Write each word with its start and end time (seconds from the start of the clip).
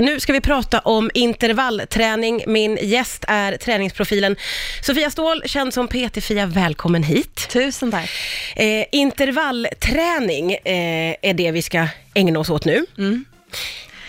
Nu 0.00 0.20
ska 0.20 0.32
vi 0.32 0.40
prata 0.40 0.78
om 0.78 1.10
intervallträning. 1.14 2.44
Min 2.46 2.78
gäst 2.82 3.24
är 3.28 3.56
träningsprofilen 3.56 4.36
Sofia 4.82 5.10
Ståhl, 5.10 5.42
känd 5.46 5.74
som 5.74 5.88
PT-Fia. 5.88 6.46
Välkommen 6.46 7.02
hit. 7.02 7.48
Tusen 7.48 7.90
tack. 7.90 8.10
Eh, 8.56 8.84
intervallträning 8.92 10.52
eh, 10.52 11.16
är 11.22 11.34
det 11.34 11.50
vi 11.50 11.62
ska 11.62 11.86
ägna 12.14 12.38
oss 12.38 12.50
åt 12.50 12.64
nu. 12.64 12.86
Mm. 12.98 13.24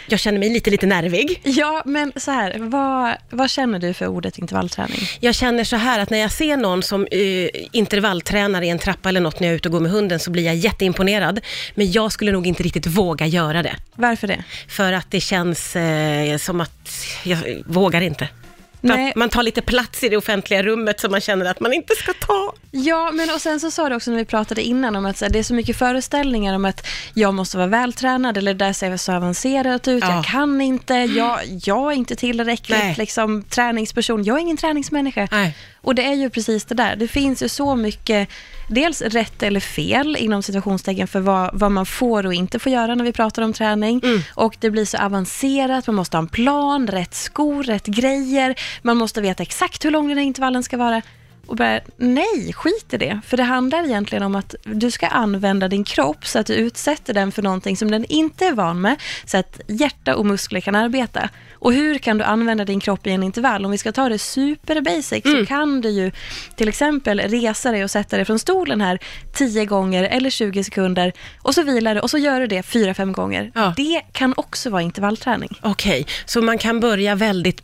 Jag 0.07 0.20
känner 0.20 0.39
mig 0.39 0.49
lite, 0.49 0.70
lite 0.70 0.86
nervig. 0.86 1.42
Ja, 1.44 1.83
men 1.85 2.12
så 2.15 2.31
här, 2.31 2.56
vad, 2.60 3.15
vad 3.29 3.49
känner 3.49 3.79
du 3.79 3.94
för 3.94 4.08
ordet 4.08 4.38
intervallträning? 4.38 4.99
Jag 5.20 5.35
känner 5.35 5.63
så 5.63 5.76
här 5.76 5.99
att 5.99 6.10
när 6.10 6.17
jag 6.17 6.31
ser 6.31 6.58
någon 6.58 6.83
som 6.83 7.08
eh, 7.12 7.49
intervalltränar 7.71 8.62
i 8.62 8.70
en 8.70 8.79
trappa 8.79 9.10
eller 9.10 9.21
något 9.21 9.39
när 9.39 9.47
jag 9.47 9.52
är 9.53 9.56
ute 9.56 9.67
och 9.67 9.71
går 9.71 9.79
med 9.79 9.92
hunden 9.92 10.20
så 10.20 10.31
blir 10.31 10.46
jag 10.46 10.56
jätteimponerad. 10.56 11.39
Men 11.76 11.92
jag 11.92 12.12
skulle 12.12 12.31
nog 12.31 12.47
inte 12.47 12.63
riktigt 12.63 12.88
våga 12.88 13.26
göra 13.26 13.63
det. 13.63 13.76
Varför 13.96 14.28
det? 14.28 14.44
För 14.67 14.94
att 14.94 15.12
det 15.12 15.21
känns 15.21 15.76
eh, 15.76 16.38
som 16.38 16.62
att 16.62 17.05
jag 17.23 17.38
vågar 17.66 18.02
inte. 18.02 18.30
Nej. 18.88 19.09
att 19.09 19.16
man 19.16 19.30
tar 19.30 19.44
lite 19.44 19.62
plats 19.62 20.03
i 20.03 20.09
det 20.09 20.17
offentliga 20.17 20.63
rummet 20.63 20.99
som 20.99 21.12
man 21.12 21.21
känner 21.21 21.45
att 21.45 21.59
man 21.59 21.73
inte 21.73 21.95
ska 21.95 22.13
ta. 22.13 22.53
Ja, 22.71 23.11
men 23.11 23.30
och 23.30 23.41
sen 23.41 23.59
så 23.59 23.71
sa 23.71 23.89
du 23.89 23.95
också 23.95 24.11
när 24.11 24.17
vi 24.17 24.25
pratade 24.25 24.61
innan 24.61 24.95
om 24.95 25.05
att 25.05 25.21
här, 25.21 25.30
det 25.30 25.39
är 25.39 25.44
så 25.44 25.53
mycket 25.53 25.77
föreställningar 25.77 26.55
om 26.55 26.66
att 26.66 26.88
jag 27.13 27.34
måste 27.34 27.58
vara 27.58 27.67
vältränad 27.67 28.38
eller 28.38 28.53
det 28.53 28.66
där 28.66 28.73
ser 28.73 28.98
så 28.98 29.13
avancerat 29.13 29.88
ut, 29.88 30.03
Ja. 30.03 30.16
jag 30.16 30.25
kan 30.25 30.61
inte, 30.61 30.94
jag, 30.94 31.39
jag 31.63 31.91
är 31.91 31.95
inte 31.95 32.16
tillräckligt 32.16 32.77
Nej. 32.80 32.95
liksom, 32.98 33.44
träningsperson, 33.44 34.23
jag 34.23 34.38
är 34.38 34.41
ingen 34.41 34.58
träningsmänniska. 34.58 35.27
Nej. 35.31 35.55
Och 35.85 35.95
det 35.95 36.05
är 36.05 36.13
ju 36.13 36.30
precis 36.30 36.66
det 36.66 36.75
där. 36.75 36.95
Det 36.95 37.07
finns 37.07 37.44
ju 37.44 37.49
så 37.49 37.75
mycket, 37.75 38.30
dels 38.70 39.02
rätt 39.02 39.44
eller 39.44 39.59
fel 39.59 40.17
inom 40.20 40.44
situationstecken 40.44 41.08
för 41.08 41.20
vad, 41.20 41.59
vad 41.59 41.71
man 41.71 41.85
får 41.85 42.25
och 42.25 42.34
inte 42.34 42.59
får 42.59 42.71
göra 42.71 42.95
när 42.95 43.03
vi 43.03 43.11
pratar 43.11 43.41
om 43.41 43.53
träning. 43.53 44.02
Mm. 44.03 44.21
Och 44.34 44.58
det 44.59 44.70
blir 44.70 44.85
så 44.85 44.98
avancerat, 44.98 45.88
man 45.88 45.95
måste 45.95 46.17
ha 46.17 46.21
en 46.21 46.27
plan, 46.27 46.88
rätt 46.88 47.13
skor, 47.13 47.63
rätt 47.63 47.85
grejer. 47.85 48.55
Man 48.81 48.98
måste 48.98 49.21
veta 49.21 49.44
exakt 49.44 49.86
hur 49.86 49.91
lång 49.91 50.08
den 50.08 50.17
här 50.17 50.25
intervallen 50.25 50.63
ska 50.63 50.78
vara. 50.78 51.02
Och 51.47 51.55
bara, 51.55 51.79
nej, 51.97 52.53
skit 52.53 52.93
i 52.93 52.97
det. 52.97 53.19
För 53.25 53.38
det 53.38 53.43
handlar 53.43 53.85
egentligen 53.85 54.23
om 54.23 54.35
att 54.35 54.55
du 54.63 54.91
ska 54.91 55.07
använda 55.07 55.67
din 55.67 55.83
kropp 55.83 56.27
så 56.27 56.39
att 56.39 56.45
du 56.45 56.53
utsätter 56.53 57.13
den 57.13 57.31
för 57.31 57.41
någonting 57.41 57.77
som 57.77 57.91
den 57.91 58.05
inte 58.05 58.45
är 58.45 58.51
van 58.51 58.81
med, 58.81 58.95
så 59.25 59.38
att 59.38 59.59
hjärta 59.67 60.16
och 60.16 60.25
muskler 60.25 60.61
kan 60.61 60.75
arbeta. 60.75 61.29
Och 61.53 61.73
hur 61.73 61.97
kan 61.97 62.17
du 62.17 62.23
använda 62.23 62.66
din 62.66 62.79
kropp 62.79 63.07
i 63.07 63.11
en 63.11 63.23
intervall? 63.23 63.66
Om 63.66 63.71
vi 63.71 63.77
ska 63.77 63.91
ta 63.91 64.09
det 64.09 64.19
super 64.19 64.81
basic 64.81 65.23
så 65.23 65.45
kan 65.45 65.81
du 65.81 65.89
ju 65.89 66.11
till 66.55 66.67
exempel 66.67 67.19
resa 67.19 67.71
dig 67.71 67.83
och 67.83 67.91
sätta 67.91 68.16
dig 68.16 68.25
från 68.25 68.39
stolen 68.39 68.81
här 68.81 68.99
10 69.33 69.66
gånger 69.66 70.03
eller 70.03 70.29
20 70.29 70.63
sekunder 70.63 71.13
och 71.41 71.55
så 71.55 71.63
vilar 71.63 71.95
du 71.95 72.01
och 72.01 72.09
så 72.09 72.17
gör 72.17 72.39
du 72.39 72.47
det 72.47 72.61
4-5 72.61 73.11
gånger. 73.11 73.51
Ja. 73.55 73.73
Det 73.77 74.01
kan 74.11 74.33
också 74.38 74.69
vara 74.69 74.81
intervallträning. 74.81 75.59
Okej, 75.61 76.05
så 76.25 76.41
man 76.41 76.57
kan 76.57 76.79
börja 76.79 77.16
väldigt 77.16 77.61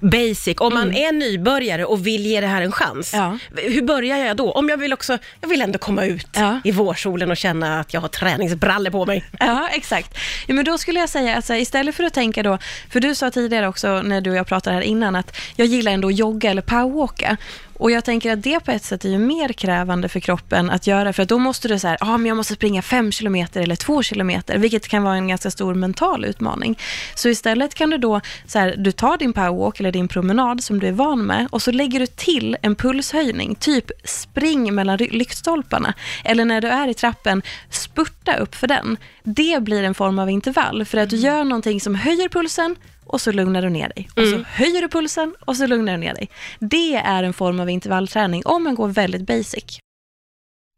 basic. 0.00 0.56
Om 0.58 0.74
man 0.74 0.94
är 0.94 1.12
nybörjare 1.12 1.84
och 1.84 2.06
vill 2.06 2.26
ge 2.26 2.40
det 2.40 2.46
här 2.46 2.62
en 2.62 2.72
chans, 2.72 3.14
Ja. 3.16 3.38
hur 3.56 3.82
börjar 3.82 4.16
jag 4.16 4.36
då? 4.36 4.52
Om 4.52 4.68
jag 4.68 4.76
vill 4.76 4.92
också, 4.92 5.18
jag 5.40 5.48
vill 5.48 5.62
ändå 5.62 5.78
komma 5.78 6.04
ut 6.04 6.28
Ja. 6.32 6.60
i 6.64 6.70
vårsolen 6.70 7.30
och 7.30 7.36
känna 7.36 7.80
att 7.80 7.94
jag 7.94 8.00
har 8.00 8.08
träningsbrallor 8.08 8.90
på 8.90 9.06
mig. 9.06 9.24
Ja, 9.40 9.68
exakt. 9.72 10.18
Ja, 10.46 10.54
men 10.54 10.64
då 10.64 10.78
skulle 10.78 11.00
jag 11.00 11.08
säga 11.08 11.36
att 11.36 11.48
här, 11.48 11.56
istället 11.56 11.94
för 11.94 12.04
att 12.04 12.14
tänka 12.14 12.42
då, 12.42 12.58
för 12.90 13.00
du 13.00 13.14
sa 13.14 13.30
tidigare 13.30 13.68
också 13.68 14.02
när 14.02 14.20
du 14.20 14.30
och 14.30 14.36
jag 14.36 14.46
pratade 14.46 14.76
här 14.76 14.82
innan 14.82 15.16
att 15.16 15.36
jag 15.56 15.66
gillar 15.66 15.92
ändå 15.92 16.08
att 16.08 16.18
jogga 16.18 16.50
eller 16.50 16.62
powerwalka. 16.62 17.36
Och 17.78 17.90
jag 17.90 18.04
tänker 18.04 18.32
att 18.32 18.42
det 18.42 18.60
på 18.60 18.70
ett 18.70 18.84
sätt 18.84 19.04
är 19.04 19.08
ju 19.08 19.18
mer 19.18 19.48
krävande 19.48 20.08
för 20.08 20.20
kroppen 20.20 20.70
att 20.70 20.86
göra, 20.86 21.12
för 21.12 21.22
att 21.22 21.28
då 21.28 21.38
måste 21.38 21.68
du 21.68 21.78
säga, 21.78 21.96
ja 22.00 22.06
ah, 22.06 22.18
men 22.18 22.26
jag 22.26 22.36
måste 22.36 22.54
springa 22.54 22.82
fem 22.82 23.12
kilometer 23.12 23.60
eller 23.60 23.76
två 23.76 24.02
kilometer, 24.02 24.58
vilket 24.58 24.88
kan 24.88 25.02
vara 25.02 25.14
en 25.14 25.28
ganska 25.28 25.50
stor 25.50 25.74
mental 25.74 26.24
utmaning. 26.24 26.78
Så 27.14 27.28
istället 27.28 27.74
kan 27.74 27.90
du 27.90 27.98
då, 27.98 28.20
så 28.46 28.58
här, 28.58 28.74
du 28.78 28.92
tar 28.92 29.18
din 29.18 29.32
powerwalk 29.32 29.80
eller 29.80 29.92
din 29.92 30.08
promenad 30.08 30.64
som 30.64 30.80
du 30.80 30.88
är 30.88 30.92
van 30.92 31.22
med 31.22 31.48
och 31.50 31.62
så 31.62 31.70
lägger 31.70 32.00
du 32.00 32.06
till 32.06 32.56
en 32.62 32.74
pulshöjning, 32.74 33.54
typ 33.54 33.90
spring 34.04 34.74
mellan 34.74 34.96
lyktstolparna. 34.96 35.94
Eller 36.24 36.44
när 36.44 36.60
du 36.60 36.68
är 36.68 36.88
i 36.88 36.94
trappen, 36.94 37.42
spurta 37.70 38.36
upp 38.36 38.54
för 38.54 38.66
den. 38.66 38.96
Det 39.28 39.62
blir 39.62 39.82
en 39.82 39.94
form 39.94 40.18
av 40.18 40.30
intervall, 40.30 40.84
för 40.84 40.98
att 40.98 41.10
du 41.10 41.16
gör 41.16 41.44
någonting 41.44 41.80
som 41.80 41.94
höjer 41.94 42.28
pulsen 42.28 42.76
och 43.06 43.20
så 43.20 43.32
lugnar 43.32 43.62
du 43.62 43.68
ner 43.70 43.88
dig. 43.88 44.08
Och 44.16 44.22
så 44.22 44.42
höjer 44.42 44.82
du 44.82 44.88
pulsen 44.88 45.34
och 45.40 45.56
så 45.56 45.66
lugnar 45.66 45.92
du 45.92 45.98
ner 45.98 46.14
dig. 46.14 46.28
Det 46.58 46.94
är 46.94 47.22
en 47.22 47.32
form 47.32 47.60
av 47.60 47.70
intervallträning 47.70 48.42
om 48.44 48.64
man 48.64 48.74
går 48.74 48.88
väldigt 48.88 49.26
basic. 49.26 49.80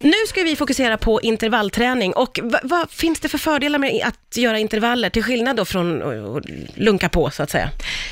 Nu 0.05 0.27
ska 0.29 0.43
vi 0.43 0.57
fokusera 0.57 0.99
på 0.99 1.21
intervallträning 1.21 2.13
och 2.13 2.41
vad, 2.43 2.61
vad 2.63 2.91
finns 2.91 3.21
det 3.21 3.29
för 3.29 3.39
fördelar 3.39 3.79
med 3.79 4.03
att 4.05 4.37
göra 4.37 4.59
intervaller 4.59 5.11
till 5.11 5.23
skillnad 5.23 5.57
då 5.57 5.65
från 5.65 6.03
att 6.37 6.45
lunka 6.75 7.09
på 7.09 7.31
så 7.31 7.43
att 7.43 7.51
säga? 7.51 7.71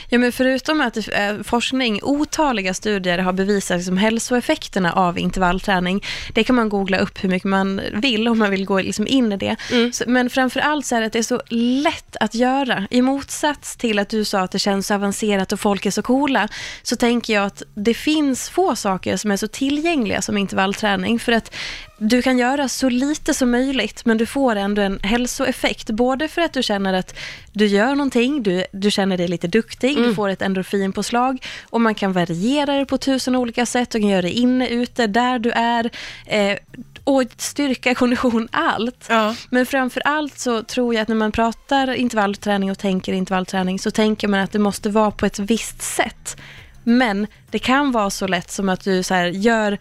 Ja, 0.09 0.19
men 0.19 0.33
förutom 0.33 0.81
att 0.81 0.97
eh, 0.97 1.43
forskning, 1.45 2.01
otaliga 2.03 2.75
studier 2.75 3.19
har 3.19 3.33
bevisat 3.33 3.77
liksom, 3.77 3.97
hälsoeffekterna 3.97 4.93
av 4.93 5.19
intervallträning. 5.19 6.05
Det 6.35 6.45
kan 6.45 6.57
man 6.57 6.69
googla 6.69 6.99
upp 6.99 7.25
hur 7.25 7.29
mycket 7.29 7.49
man 7.49 7.81
vill 7.95 8.29
om 8.29 8.39
man 8.39 8.51
vill 8.51 8.65
gå 8.65 8.81
liksom, 8.81 9.07
in 9.07 9.33
i 9.33 9.37
det. 9.37 9.57
Så, 9.93 10.05
men 10.07 10.31
framför 10.31 10.61
allt 10.61 10.87
så 10.87 10.97
är 10.97 11.01
det 11.01 11.07
att 11.07 11.13
det 11.13 11.19
är 11.19 11.23
så 11.23 11.43
lätt 11.49 12.17
att 12.21 12.35
göra. 12.35 12.87
I 12.91 13.03
motsats 13.03 13.77
till 13.77 13.99
att 13.99 14.09
du 14.09 14.25
sa 14.25 14.41
att 14.41 14.51
det 14.51 14.59
känns 14.59 14.87
så 14.87 14.95
avancerat 14.95 15.53
och 15.53 15.61
folk 15.61 15.87
är 15.87 15.91
så 15.91 16.03
coola, 16.03 16.49
så 16.83 16.97
tänker 16.97 17.35
jag 17.35 17.47
att 17.47 17.63
det 17.75 17.95
finns 17.95 18.51
få 18.51 18.77
saker 18.77 19.17
som 19.17 19.31
är 19.31 19.37
så 19.37 19.49
tillgängliga 19.49 20.23
som 20.23 20.37
intervallträning. 20.37 21.19
För 21.19 21.33
att 21.33 21.55
du 21.99 22.23
kan 22.23 22.39
göra 22.39 22.69
så 22.69 22.89
lite 22.89 23.35
som 23.35 23.51
möjligt, 23.51 24.05
men 24.05 24.19
du 24.19 24.27
får 24.27 24.57
ändå 24.57 24.83
en 24.83 24.99
hälsoeffekt. 25.03 25.91
Både 25.91 26.29
för 26.29 26.43
att 26.43 26.53
du 26.53 26.63
känner 26.63 26.95
att 26.95 27.15
du 27.53 27.67
gör 27.67 27.95
någonting, 27.95 28.43
du, 28.43 28.65
du 28.73 28.91
känner 28.91 29.17
dig 29.17 29.29
lite 29.29 29.49
duktig, 29.49 29.97
du 29.97 30.15
får 30.15 30.29
ett 30.29 30.43
endorfinpåslag 30.43 31.47
och 31.71 31.81
man 31.81 31.95
kan 31.95 32.13
variera 32.13 32.79
det 32.79 32.87
på 32.87 32.99
tusen 32.99 33.37
olika 33.37 33.67
sätt. 33.67 33.91
Du 33.91 34.01
kan 34.01 34.09
göra 34.09 34.23
det 34.23 34.33
inne, 34.33 34.69
ute, 34.69 35.07
där 35.07 35.39
du 35.39 35.51
är. 35.51 35.91
Eh, 36.27 36.57
och 37.05 37.23
styrka, 37.37 37.95
kondition, 37.95 38.49
allt. 38.53 39.07
Ja. 39.09 39.35
Men 39.51 39.67
framför 39.67 40.03
allt 40.05 40.39
så 40.39 40.63
tror 40.63 40.95
jag 40.95 41.03
att 41.03 41.09
när 41.09 41.17
man 41.17 41.33
pratar 41.33 41.95
intervallträning 41.95 42.71
och 42.71 42.79
tänker 42.79 43.13
intervallträning 43.13 43.79
så 43.79 43.91
tänker 43.91 44.29
man 44.29 44.41
att 44.41 44.53
det 44.53 44.59
måste 44.59 44.91
vara 44.91 45.11
på 45.11 45.27
ett 45.27 45.39
visst 45.39 45.83
sätt. 45.83 46.37
Men 46.85 47.27
det 47.51 47.59
kan 47.59 47.93
vara 47.93 48.11
så 48.11 48.27
lätt 48.27 48.51
som 48.51 48.69
att 48.69 48.85
du 48.85 49.03
så 49.03 49.15
här 49.15 49.27
gör 49.27 49.79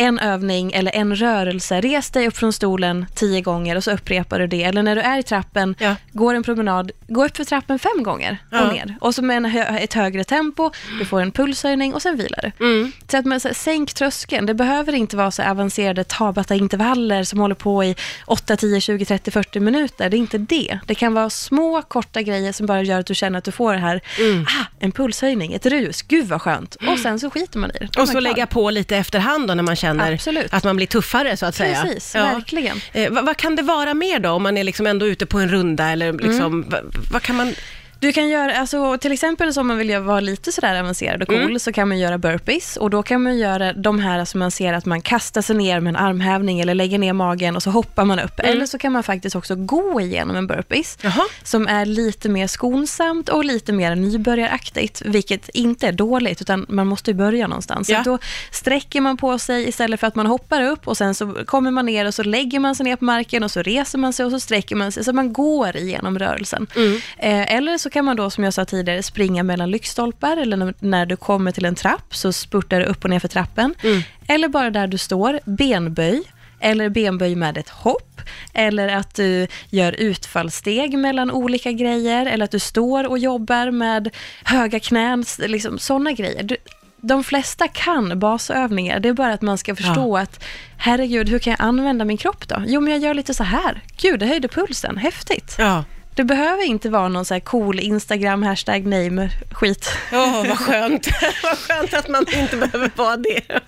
en 0.00 0.18
övning 0.18 0.72
eller 0.72 0.94
en 0.96 1.16
rörelse, 1.16 1.80
res 1.80 2.10
dig 2.10 2.26
upp 2.28 2.36
från 2.36 2.52
stolen 2.52 3.06
tio 3.14 3.40
gånger 3.40 3.76
och 3.76 3.84
så 3.84 3.90
upprepar 3.90 4.38
du 4.38 4.46
det. 4.46 4.62
Eller 4.64 4.82
när 4.82 4.94
du 4.96 5.00
är 5.02 5.18
i 5.18 5.22
trappen, 5.22 5.74
Ja. 5.78 5.94
går 6.12 6.34
en 6.34 6.42
promenad, 6.42 6.90
gå 7.08 7.24
upp 7.24 7.36
för 7.36 7.44
trappen 7.44 7.78
fem 7.78 8.02
gånger 8.02 8.38
Ja. 8.50 8.60
och 8.66 8.72
ner. 8.72 8.96
Och 9.00 9.14
så 9.14 9.22
med 9.22 9.36
en 9.36 9.44
ett 9.76 9.94
högre 9.94 10.24
tempo, 10.24 10.70
du 10.98 11.04
får 11.04 11.20
en 11.20 11.32
pulshöjning 11.32 11.94
och 11.94 12.02
sen 12.02 12.16
vilar 12.16 12.52
du. 12.58 12.64
Mm. 12.66 12.92
Så 13.10 13.16
att 13.16 13.24
man 13.24 13.40
så 13.40 13.48
här, 13.48 13.54
sänk 13.54 13.94
tröskeln. 13.94 14.46
Det 14.46 14.54
behöver 14.54 14.92
inte 14.92 15.16
vara 15.16 15.30
så 15.30 15.42
avancerade 15.42 16.04
Tabata-intervaller 16.04 17.24
som 17.24 17.38
håller 17.40 17.54
på 17.54 17.84
i 17.84 17.96
8, 18.26 18.56
10, 18.56 18.80
20, 18.80 19.04
30, 19.04 19.30
40 19.30 19.60
minuter. 19.60 20.10
Det 20.10 20.16
är 20.16 20.18
inte 20.18 20.38
det. 20.38 20.78
Det 20.86 20.94
kan 20.94 21.14
vara 21.14 21.30
små, 21.30 21.82
korta 21.82 22.22
grejer 22.22 22.52
som 22.52 22.66
bara 22.66 22.82
gör 22.82 23.00
att 23.00 23.06
du 23.06 23.14
känner 23.14 23.38
att 23.38 23.44
du 23.44 23.52
får 23.52 23.72
det 23.72 23.78
här, 23.78 24.00
Mm. 24.20 24.42
ah, 24.44 24.64
en 24.80 24.92
pulshöjning, 24.92 25.52
ett 25.52 25.66
rus, 25.66 26.02
gud 26.02 26.26
vad 26.28 26.42
skönt. 26.42 26.74
Och 26.74 26.98
sen 26.98 27.20
så 27.20 27.30
skiter 27.30 27.58
man 27.58 27.70
i 27.70 27.78
det. 27.80 28.00
Och 28.00 28.06
så 28.08 28.12
klar. 28.12 28.20
lägga 28.20 28.46
på 28.46 28.70
lite 28.70 28.96
efterhand 28.96 29.48
då 29.48 29.54
när 29.54 29.62
man 29.62 29.76
känner 29.76 29.89
Absolut. 30.00 30.54
att 30.54 30.64
man 30.64 30.76
blir 30.76 30.86
tuffare 30.86 31.36
så 31.36 31.46
att 31.46 31.54
säga. 31.54 31.82
Precis, 31.82 32.14
Ja. 32.14 32.22
verkligen. 32.22 32.80
Eh, 32.92 33.10
vad, 33.12 33.26
vad 33.26 33.36
kan 33.36 33.56
det 33.56 33.62
vara 33.62 33.94
mer 33.94 34.18
då 34.18 34.30
om 34.30 34.42
man 34.42 34.56
är 34.58 34.64
liksom 34.64 34.86
ändå 34.86 35.06
ute 35.06 35.26
på 35.26 35.38
en 35.38 35.48
runda 35.48 35.90
eller 35.90 36.12
liksom, 36.12 36.46
Mm. 36.46 36.68
vad, 36.70 36.80
vad 37.12 37.22
kan 37.22 37.36
man... 37.36 37.54
Du 38.00 38.12
kan 38.12 38.28
göra, 38.28 38.56
alltså, 38.56 38.98
till 38.98 39.12
exempel 39.12 39.52
om 39.58 39.66
man 39.66 39.78
vill 39.78 39.98
vara 39.98 40.20
lite 40.20 40.52
sådär 40.52 40.80
avancerad 40.80 41.22
och 41.22 41.28
cool, 41.28 41.36
Mm. 41.40 41.58
så 41.58 41.72
kan 41.72 41.88
man 41.88 41.98
göra 41.98 42.18
burpees. 42.18 42.76
Och 42.76 42.90
då 42.90 43.02
kan 43.02 43.22
man 43.22 43.38
göra 43.38 43.72
de 43.72 43.98
här 44.00 44.24
som 44.24 44.38
man 44.40 44.50
ser 44.50 44.72
att 44.72 44.86
man 44.86 45.00
kastar 45.02 45.42
sig 45.42 45.56
ner 45.56 45.80
med 45.80 45.90
en 45.90 45.96
armhävning 45.96 46.60
eller 46.60 46.74
lägger 46.74 46.98
ner 46.98 47.12
magen 47.12 47.56
och 47.56 47.62
så 47.62 47.70
hoppar 47.70 48.04
man 48.04 48.18
upp. 48.20 48.40
Mm. 48.40 48.52
Eller 48.52 48.66
så 48.66 48.78
kan 48.78 48.92
man 48.92 49.02
faktiskt 49.02 49.36
också 49.36 49.54
gå 49.54 50.00
igenom 50.00 50.36
en 50.36 50.46
burpees. 50.46 50.98
Jaha. 51.02 51.22
Som 51.44 51.66
är 51.68 51.86
lite 51.86 52.28
mer 52.28 52.46
skonsamt 52.46 53.28
och 53.28 53.44
lite 53.44 53.72
mer 53.72 53.94
nybörjaraktigt. 53.94 55.02
Vilket 55.04 55.48
inte 55.48 55.88
är 55.88 55.92
dåligt, 55.92 56.40
utan 56.40 56.66
man 56.68 56.86
måste 56.86 57.10
ju 57.10 57.14
börja 57.16 57.46
någonstans. 57.46 57.86
Så 57.86 57.92
Ja. 57.92 57.98
att 57.98 58.04
då 58.04 58.18
sträcker 58.52 59.00
man 59.00 59.16
på 59.16 59.38
sig 59.38 59.68
istället 59.68 60.00
för 60.00 60.06
att 60.06 60.14
man 60.14 60.26
hoppar 60.26 60.62
upp 60.62 60.88
och 60.88 60.96
sen 60.96 61.14
så 61.14 61.34
kommer 61.46 61.70
man 61.70 61.86
ner 61.86 62.06
och 62.06 62.14
så 62.14 62.22
lägger 62.22 62.58
man 62.58 62.74
sig 62.74 62.84
ner 62.84 62.96
på 62.96 63.04
marken 63.04 63.42
och 63.44 63.50
så 63.50 63.62
reser 63.62 63.98
man 63.98 64.12
sig 64.12 64.24
och 64.26 64.30
så 64.32 64.40
sträcker 64.40 64.76
man 64.76 64.92
sig. 64.92 65.04
Så 65.04 65.12
man 65.12 65.32
går 65.32 65.76
igenom 65.76 66.18
rörelsen. 66.18 66.66
Mm. 66.76 66.94
Eh, 67.18 67.54
eller 67.56 67.78
så 67.78 67.89
kan 67.90 68.04
man 68.04 68.16
då, 68.16 68.30
som 68.30 68.44
jag 68.44 68.54
sa 68.54 68.64
tidigare, 68.64 69.02
springa 69.02 69.42
mellan 69.42 69.70
lyktstolpar 69.70 70.36
eller 70.36 70.74
när, 70.78 71.06
du 71.06 71.16
kommer 71.16 71.52
till 71.52 71.64
en 71.64 71.74
trapp 71.74 72.14
så 72.14 72.32
spurtar 72.32 72.80
du 72.80 72.86
upp 72.86 73.04
och 73.04 73.10
ner 73.10 73.20
för 73.20 73.28
trappen. 73.28 73.74
Mm. 73.82 74.02
Eller 74.26 74.48
bara 74.48 74.70
där 74.70 74.86
du 74.86 74.98
står, 74.98 75.40
benböj. 75.44 76.22
Eller 76.60 76.88
benböj 76.88 77.34
med 77.34 77.58
ett 77.58 77.68
hopp. 77.68 78.20
Eller 78.52 78.88
att 78.88 79.14
du 79.14 79.46
gör 79.70 79.92
utfallssteg 79.92 80.98
mellan 80.98 81.30
olika 81.30 81.72
grejer. 81.72 82.26
Eller 82.26 82.44
att 82.44 82.50
du 82.50 82.58
står 82.58 83.08
och 83.08 83.18
jobbar 83.18 83.70
med 83.70 84.10
höga 84.44 84.80
knän. 84.80 85.24
Liksom, 85.38 85.78
sådana 85.78 86.12
grejer. 86.12 86.42
Du, 86.42 86.56
de 86.96 87.24
flesta 87.24 87.68
kan 87.68 88.18
basövningar. 88.18 89.00
Det 89.00 89.08
är 89.08 89.12
bara 89.12 89.32
att 89.32 89.42
man 89.42 89.58
ska 89.58 89.76
förstå 89.76 90.16
att 90.16 90.44
herregud, 90.76 91.28
hur 91.28 91.38
kan 91.38 91.50
jag 91.50 91.60
använda 91.60 92.04
min 92.04 92.16
kropp 92.16 92.48
då? 92.48 92.62
Jo, 92.66 92.80
men 92.80 92.92
jag 92.92 93.02
gör 93.02 93.14
lite 93.14 93.34
så 93.34 93.44
här. 93.44 93.80
Gud, 93.96 94.20
det 94.20 94.26
höjde 94.26 94.48
pulsen. 94.48 94.96
Häftigt. 94.96 95.56
Ja. 95.58 95.84
Det 96.20 96.24
behöver 96.24 96.64
inte 96.64 96.88
vara 96.88 97.08
någon 97.08 97.24
så 97.24 97.34
här 97.34 97.40
cool 97.40 97.80
Instagram 97.80 98.42
hashtag 98.42 98.86
name 98.86 99.30
skit. 99.50 99.88
Åh, 100.12 100.48
vad 100.48 100.58
skönt. 100.58 101.08
vad 101.42 101.58
skönt 101.58 101.94
att 101.94 102.08
man 102.08 102.26
inte 102.32 102.56
behöver 102.56 102.90
vara 102.96 103.16
det. 103.16 103.60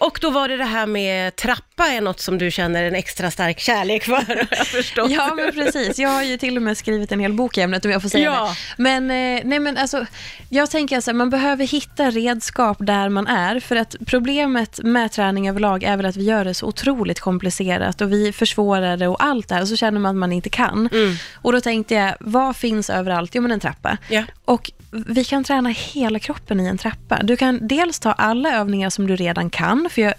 Och 0.00 0.18
då 0.22 0.30
var 0.30 0.48
det 0.48 0.56
det 0.56 0.64
här 0.64 0.86
med 0.86 1.36
trappa 1.36 1.86
är 1.86 2.00
något 2.00 2.20
som 2.20 2.38
du 2.38 2.50
känner 2.50 2.84
en 2.84 2.94
extra 2.94 3.30
stark 3.30 3.60
kärlek 3.60 4.04
för, 4.04 4.46
jag 4.50 4.66
förstått. 4.66 5.10
Ja, 5.10 5.34
men 5.34 5.52
precis. 5.52 5.98
Jag 5.98 6.08
har 6.08 6.22
ju 6.22 6.36
till 6.36 6.56
och 6.56 6.62
med 6.62 6.78
skrivit 6.78 7.12
en 7.12 7.20
hel 7.20 7.32
bok 7.32 7.58
i 7.58 7.60
ämnet 7.60 7.84
om 7.84 7.90
jag 7.90 8.02
får 8.02 8.08
säga 8.08 8.24
Ja. 8.24 8.44
det. 8.76 8.82
Men, 8.82 9.02
eh, 9.10 9.42
nej, 9.44 9.58
men 9.58 9.76
alltså, 9.76 10.06
jag 10.48 10.70
tänker 10.70 10.98
att 10.98 11.16
man 11.16 11.30
behöver 11.30 11.66
hitta 11.66 12.10
redskap 12.10 12.76
där 12.80 13.08
man 13.08 13.26
är. 13.26 13.60
För 13.60 13.76
att 13.76 13.96
problemet 14.06 14.80
med 14.82 15.12
träning 15.12 15.48
överlag 15.48 15.82
är 15.82 15.96
väl 15.96 16.06
att 16.06 16.16
vi 16.16 16.24
gör 16.24 16.44
det 16.44 16.54
så 16.54 16.66
otroligt 16.66 17.20
komplicerat 17.20 18.00
och 18.00 18.12
vi 18.12 18.32
försvårar 18.32 18.96
det 18.96 19.08
och 19.08 19.24
allt 19.24 19.48
det 19.48 19.54
här 19.54 19.62
och 19.62 19.68
så 19.68 19.76
känner 19.76 20.00
man 20.00 20.10
att 20.10 20.16
man 20.16 20.32
inte 20.32 20.50
kan. 20.50 20.88
Mm. 20.92 21.14
Och 21.34 21.52
då 21.52 21.60
tänkte 21.60 21.94
jag, 21.94 22.14
vad 22.20 22.56
finns 22.56 22.90
överallt? 22.90 23.34
Jo, 23.34 23.42
men 23.42 23.52
en 23.52 23.60
trappa. 23.60 23.96
Ja. 24.08 24.22
Och 24.44 24.70
vi 25.06 25.24
kan 25.24 25.44
träna 25.44 25.68
hela 25.68 26.18
kroppen 26.18 26.60
i 26.60 26.66
en 26.66 26.78
trappa. 26.78 27.20
Du 27.22 27.36
kan 27.36 27.68
dels 27.68 28.00
ta 28.00 28.12
alla 28.12 28.56
övningar 28.56 28.90
som 28.90 29.06
du 29.06 29.16
redan 29.16 29.50
kan, 29.50 29.89
för 29.90 30.02
jag, 30.02 30.14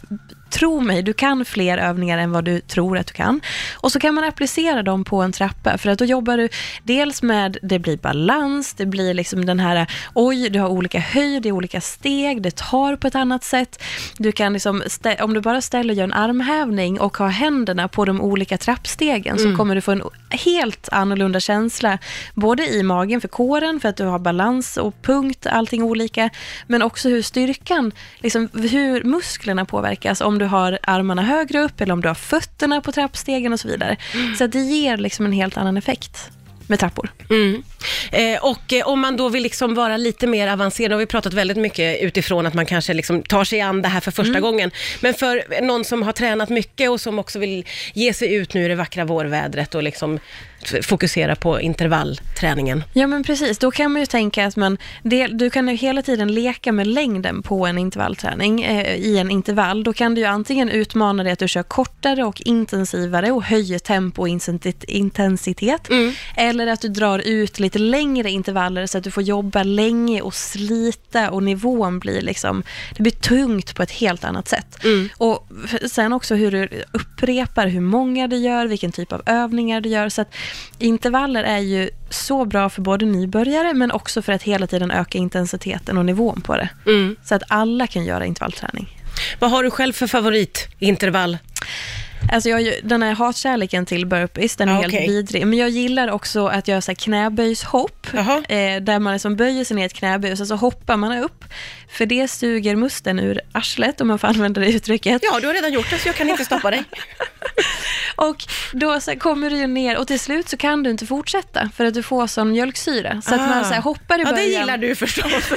tro 0.51 0.79
mig, 0.79 1.03
du 1.03 1.13
kan 1.13 1.45
fler 1.45 1.77
övningar 1.77 2.17
än 2.17 2.31
vad 2.31 2.45
du 2.45 2.59
tror 2.59 2.97
att 2.97 3.07
du 3.07 3.13
kan. 3.13 3.41
Och 3.73 3.91
så 3.91 3.99
kan 3.99 4.13
man 4.13 4.23
applicera 4.23 4.83
dem 4.83 5.03
på 5.03 5.21
en 5.21 5.31
trappa, 5.31 5.77
för 5.77 5.89
att 5.89 5.99
då 5.99 6.05
jobbar 6.05 6.37
du 6.37 6.49
dels 6.83 7.21
med, 7.21 7.57
det 7.61 7.79
blir 7.79 7.97
balans, 7.97 8.73
det 8.73 8.85
blir 8.85 9.13
liksom 9.13 9.45
den 9.45 9.59
här, 9.59 9.87
oj, 10.13 10.49
du 10.49 10.59
har 10.59 10.67
olika 10.67 10.99
höjd, 10.99 11.43
det 11.43 11.49
är 11.49 11.53
olika 11.53 11.81
steg, 11.81 12.41
det 12.41 12.55
tar 12.55 12.95
på 12.95 13.07
ett 13.07 13.15
annat 13.15 13.43
sätt. 13.43 13.83
Du 14.17 14.31
kan 14.31 14.53
liksom, 14.53 14.83
om 15.19 15.33
du 15.33 15.41
bara 15.41 15.61
ställer 15.61 15.93
och 15.93 15.97
gör 15.97 16.03
en 16.03 16.13
armhävning 16.13 16.99
och 16.99 17.17
har 17.17 17.29
händerna 17.29 17.87
på 17.87 18.05
de 18.05 18.21
olika 18.21 18.57
trappstegen, 18.57 19.37
så 19.39 19.55
kommer 19.55 19.75
du 19.75 19.81
få 19.81 19.91
en 19.91 20.03
helt 20.29 20.89
annorlunda 20.91 21.39
känsla, 21.39 21.97
både 22.33 22.67
i 22.67 22.83
magen 22.83 23.21
för 23.21 23.27
kåren, 23.27 23.79
för 23.79 23.89
att 23.89 23.97
du 23.97 24.05
har 24.05 24.19
balans 24.19 24.77
och 24.77 25.01
punkt, 25.01 25.47
allting 25.47 25.83
olika, 25.83 26.29
men 26.67 26.81
också 26.81 27.09
hur 27.09 27.21
styrkan, 27.21 27.91
liksom 28.17 28.49
hur 28.53 29.03
musklerna 29.03 29.65
påverkas, 29.65 30.21
om 30.21 30.39
du 30.41 30.47
har 30.47 30.79
armarna 30.83 31.21
högre 31.21 31.59
upp 31.59 31.81
eller 31.81 31.93
om 31.93 32.01
du 32.01 32.07
har 32.07 32.15
fötterna 32.15 32.81
på 32.81 32.91
trappstegen 32.91 33.53
och 33.53 33.59
så 33.59 33.67
vidare. 33.67 33.97
Så 34.37 34.43
att 34.43 34.51
det 34.51 34.59
ger 34.59 34.97
liksom 34.97 35.25
en 35.25 35.31
helt 35.31 35.57
annan 35.57 35.77
effekt 35.77 36.31
med 36.67 36.79
trappor. 36.79 37.11
Mm. 37.29 37.63
Eh, 38.11 38.43
och 38.43 38.73
eh, 38.73 38.87
om 38.87 38.99
man 38.99 39.17
då 39.17 39.29
vill 39.29 39.43
liksom 39.43 39.75
vara 39.75 39.97
lite 39.97 40.27
mer 40.27 40.47
avancerad, 40.47 40.93
och 40.93 40.99
vi 40.99 41.03
har 41.03 41.07
pratat 41.07 41.33
väldigt 41.33 41.57
mycket 41.57 42.01
utifrån 42.01 42.45
att 42.45 42.53
man 42.53 42.65
kanske 42.65 42.93
liksom 42.93 43.23
tar 43.23 43.43
sig 43.43 43.61
an 43.61 43.81
det 43.81 43.87
här 43.87 43.99
för 43.99 44.11
första 44.11 44.39
gången. 44.39 44.71
Men 45.01 45.13
för 45.13 45.61
någon 45.61 45.85
som 45.85 46.03
har 46.03 46.11
tränat 46.11 46.49
mycket 46.49 46.89
och 46.89 47.01
som 47.01 47.19
också 47.19 47.39
vill 47.39 47.65
ge 47.93 48.13
sig 48.13 48.33
ut 48.33 48.53
nu 48.53 48.65
i 48.65 48.67
det 48.67 48.75
vackra 48.75 49.05
vårvädret 49.05 49.75
och 49.75 49.83
liksom 49.83 50.19
fokusera 50.81 51.35
på 51.35 51.61
intervallträningen. 51.61 52.83
Ja 52.93 53.07
men 53.07 53.23
precis, 53.23 53.57
då 53.57 53.71
kan 53.71 53.91
man 53.91 54.01
ju 54.01 54.05
tänka 54.05 54.45
att 54.45 54.55
man, 54.55 54.77
del, 55.03 55.37
du 55.37 55.49
kan 55.49 55.67
ju 55.67 55.75
hela 55.75 56.01
tiden 56.01 56.33
leka 56.33 56.71
med 56.71 56.87
längden 56.87 57.41
på 57.43 57.65
en 57.67 57.77
intervallträning 57.77 58.63
eh, 58.63 58.95
i 58.95 59.17
en 59.17 59.31
intervall. 59.31 59.83
Då 59.83 59.93
kan 59.93 60.15
du 60.15 60.21
ju 60.21 60.27
antingen 60.27 60.69
utmana 60.69 61.23
dig 61.23 61.33
att 61.33 61.39
du 61.39 61.47
kör 61.47 61.63
kortare 61.63 62.23
och 62.23 62.41
intensivare 62.41 63.31
och 63.31 63.43
höjer 63.43 63.79
tempo 63.79 64.21
och 64.21 64.29
intensitet. 64.87 65.87
Eller 66.35 66.67
att 66.67 66.81
du 66.81 66.87
drar 66.87 67.19
ut 67.19 67.59
lite 67.59 67.79
längre 67.79 68.29
intervaller 68.31 68.85
så 68.87 68.97
att 68.97 69.03
du 69.03 69.11
får 69.11 69.23
jobba 69.23 69.63
länge 69.63 70.21
och 70.21 70.33
slita 70.33 71.29
och 71.31 71.43
nivån 71.43 71.99
blir 71.99 72.21
liksom, 72.21 72.63
det 72.97 73.03
blir 73.03 73.11
tungt 73.13 73.75
på 73.75 73.83
ett 73.83 73.91
helt 73.91 74.23
annat 74.23 74.47
sätt. 74.47 74.77
Och 75.17 75.47
f- 75.65 75.91
sen 75.91 76.13
också 76.13 76.35
hur 76.35 76.51
du 76.51 76.83
upprepar 77.21 77.67
hur 77.67 77.81
många 77.81 78.27
du 78.27 78.35
gör, 78.35 78.67
vilken 78.67 78.91
typ 78.91 79.11
av 79.13 79.21
övningar 79.25 79.81
du 79.81 79.89
gör. 79.89 80.09
Så 80.09 80.21
att 80.21 80.35
intervaller 80.79 81.43
är 81.43 81.59
ju 81.59 81.89
så 82.09 82.45
bra 82.45 82.69
för 82.69 82.81
både 82.81 83.05
nybörjare 83.05 83.73
men 83.73 83.91
också 83.91 84.21
för 84.21 84.33
att 84.33 84.43
hela 84.43 84.67
tiden 84.67 84.91
öka 84.91 85.17
intensiteten 85.17 85.97
och 85.97 86.05
nivån 86.05 86.41
på 86.41 86.55
det. 86.55 86.69
Mm. 86.85 87.15
Så 87.23 87.35
att 87.35 87.43
alla 87.47 87.87
kan 87.87 88.05
göra 88.05 88.25
intervallträning. 88.25 88.97
Vad 89.39 89.51
har 89.51 89.63
du 89.63 89.71
själv 89.71 89.93
för 89.93 90.07
favoritintervall? 90.07 91.37
Alltså 92.31 92.49
jag, 92.49 92.73
den 92.83 93.03
här 93.03 93.13
hatkärleken 93.15 93.85
till 93.85 94.05
burpees, 94.05 94.55
den 94.55 94.69
är 94.69 94.73
Ah, 94.73 94.81
helt 94.81 94.93
vidrig. 95.09 95.47
Men 95.47 95.59
jag 95.59 95.69
gillar 95.69 96.11
också 96.11 96.47
att 96.47 96.67
göra 96.67 96.81
så 96.81 96.91
här 96.91 96.95
knäböjshopp, 96.95 98.07
Jaha. 98.13 98.43
eh, 98.49 98.81
där 98.81 98.99
man 98.99 99.13
liksom 99.13 99.35
böjer 99.35 99.63
sig 99.65 99.75
ner 99.75 99.83
i 99.83 99.85
ett 99.85 99.93
knäböj 99.93 100.31
och 100.31 100.37
sen 100.37 100.47
så 100.47 100.55
hoppar 100.55 100.97
man 100.97 101.17
upp. 101.17 101.43
För 101.89 102.05
det 102.05 102.27
suger 102.27 102.75
musten 102.75 103.19
ur 103.19 103.41
arslet, 103.51 104.01
om 104.01 104.07
man 104.07 104.19
får 104.19 104.27
använda 104.27 104.61
det 104.61 104.67
uttrycket. 104.73 105.21
Ja, 105.23 105.39
du 105.39 105.47
har 105.47 105.53
redan 105.53 105.73
gjort 105.73 105.89
det 105.89 105.97
så 105.97 106.07
jag 106.07 106.15
kan 106.15 106.29
inte 106.29 106.45
stoppa 106.45 106.71
dig. 106.71 106.83
Och 108.15 108.43
då 108.71 108.99
så 108.99 109.11
här 109.11 109.17
kommer 109.17 109.49
du 109.49 109.57
ju 109.57 109.67
ner 109.67 109.97
och 109.97 110.07
till 110.07 110.19
slut 110.19 110.49
så 110.49 110.57
kan 110.57 110.83
du 110.83 110.89
inte 110.89 111.05
fortsätta 111.05 111.69
för 111.75 111.85
att 111.85 111.93
du 111.93 112.03
får 112.03 112.27
sån 112.27 112.51
mjölksyra. 112.51 113.21
Så 113.21 113.35
att 113.35 113.41
man 113.41 113.65
så 113.65 113.73
här 113.73 113.81
hoppar 113.81 114.19
i 114.19 114.21
Ah. 114.21 114.25
Ja, 114.25 114.31
början. 114.31 114.49
det 114.49 114.57
gillar 114.59 114.77
du 114.77 114.95
förstås. 114.95 115.31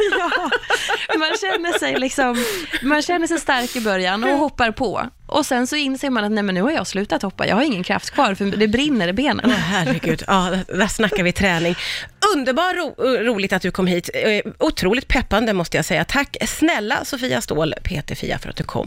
Ja, 1.09 1.19
man 1.19 1.29
känner 1.41 1.79
sig 1.79 1.97
liksom, 1.99 2.45
man 2.83 3.03
känner 3.03 3.27
sig 3.27 3.39
stark 3.41 3.77
i 3.77 3.81
början 3.81 4.25
och 4.25 4.39
hoppar 4.39 4.71
på. 4.71 5.07
Och 5.27 5.47
sen 5.47 5.67
så 5.67 5.77
inser 5.77 6.11
man 6.11 6.25
att 6.25 6.31
nej 6.33 6.43
men 6.43 6.55
nu 6.55 6.63
har 6.63 6.71
jag 6.71 6.87
slutat 6.87 7.23
hoppa, 7.23 7.47
jag 7.47 7.57
har 7.57 7.63
ingen 7.63 7.83
kraft 7.85 8.11
kvar 8.11 8.35
för 8.35 8.45
det 8.45 8.69
brinner 8.69 9.09
i 9.09 9.13
benen. 9.13 9.41
Åh, 9.47 9.53
herregud, 9.53 10.23
ja, 10.27 10.35
där- 10.67 10.79
där 10.79 10.87
snackar 10.87 11.23
vi 11.23 11.33
träning. 11.33 11.77
Underbar 12.35 12.75
ro, 12.75 12.95
roligt 13.33 13.53
att 13.53 13.63
du 13.63 13.71
kom 13.71 13.87
hit. 13.87 14.11
Eh, 14.15 14.53
Otroligt 14.59 15.09
peppande 15.09 15.53
måste 15.53 15.77
jag 15.77 15.85
säga. 15.85 16.05
Tack 16.05 16.37
snälla 16.49 17.05
Sofia 17.05 17.41
Ståhl, 17.41 17.75
PT 17.85 18.15
Fia, 18.19 18.39
för 18.39 18.49
att 18.49 18.57
du 18.57 18.65
kom. 18.65 18.83